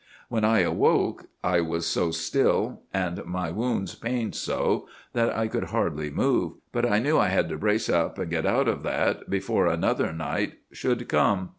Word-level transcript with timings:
"'When 0.29 0.43
I 0.43 0.61
awoke 0.61 1.27
I 1.43 1.61
was 1.61 1.85
so 1.85 2.09
still 2.09 2.81
and 2.91 3.23
my 3.23 3.51
wounds 3.51 3.93
pained 3.93 4.33
so, 4.33 4.87
that 5.13 5.29
I 5.37 5.47
could 5.47 5.65
hardly 5.65 6.09
move. 6.09 6.53
But 6.71 6.91
I 6.91 6.97
knew 6.97 7.19
I 7.19 7.27
had 7.27 7.49
to 7.49 7.57
brace 7.59 7.87
up, 7.87 8.17
and 8.17 8.31
get 8.31 8.47
out 8.47 8.67
of 8.67 8.81
that 8.81 9.29
before 9.29 9.67
another 9.67 10.11
night 10.11 10.53
should 10.71 11.07
come. 11.07 11.49